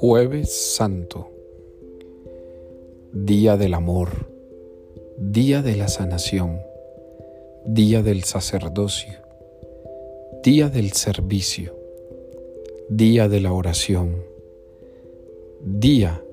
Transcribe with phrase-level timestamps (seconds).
[0.00, 1.28] Jueves Santo,
[3.12, 4.28] Día del Amor,
[5.16, 6.60] Día de la Sanación,
[7.64, 9.20] Día del Sacerdocio,
[10.42, 11.76] Día del Servicio,
[12.88, 14.24] Día de la Oración,
[15.60, 16.24] Día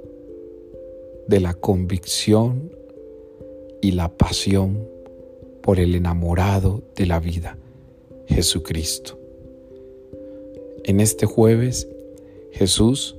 [1.27, 2.71] de la convicción
[3.81, 4.87] y la pasión
[5.61, 7.59] por el enamorado de la vida,
[8.29, 9.19] Jesucristo.
[10.83, 11.89] En este jueves,
[12.51, 13.17] Jesús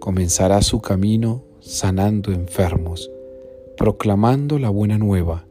[0.00, 3.10] comenzará su camino sanando enfermos,
[3.76, 5.46] proclamando la buena nueva,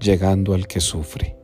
[0.00, 1.36] llegando al que sufre.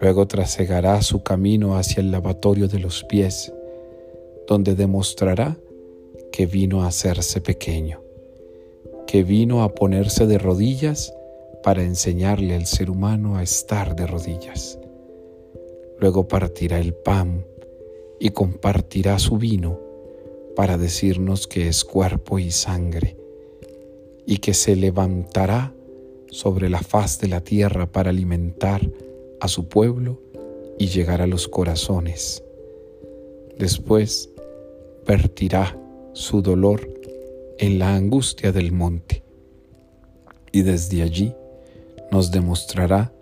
[0.00, 3.52] Luego trasegará su camino hacia el lavatorio de los pies,
[4.48, 5.58] donde demostrará
[6.32, 8.00] que vino a hacerse pequeño,
[9.06, 11.12] que vino a ponerse de rodillas
[11.62, 14.78] para enseñarle al ser humano a estar de rodillas.
[16.02, 17.46] Luego partirá el pan
[18.18, 19.78] y compartirá su vino
[20.56, 23.16] para decirnos que es cuerpo y sangre
[24.26, 25.72] y que se levantará
[26.28, 28.80] sobre la faz de la tierra para alimentar
[29.38, 30.20] a su pueblo
[30.76, 32.42] y llegar a los corazones.
[33.56, 34.28] Después
[35.06, 35.78] vertirá
[36.14, 36.80] su dolor
[37.58, 39.22] en la angustia del monte
[40.50, 41.32] y desde allí
[42.10, 43.12] nos demostrará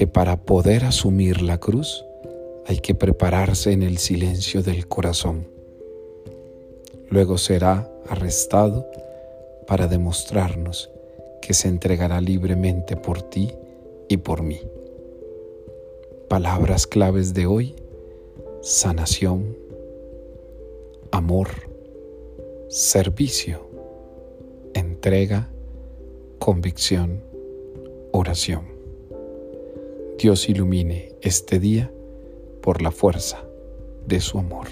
[0.00, 2.06] que para poder asumir la cruz
[2.64, 5.46] hay que prepararse en el silencio del corazón
[7.10, 8.86] Luego será arrestado
[9.66, 10.90] para demostrarnos
[11.42, 13.52] que se entregará libremente por ti
[14.08, 14.62] y por mí.
[16.30, 17.74] Palabras claves de hoy,
[18.62, 19.54] sanación,
[21.10, 21.48] amor,
[22.70, 23.68] servicio,
[24.72, 25.50] entrega,
[26.38, 27.22] convicción,
[28.12, 28.79] oración.
[30.20, 31.90] Dios ilumine este día
[32.60, 33.42] por la fuerza
[34.06, 34.68] de su amor.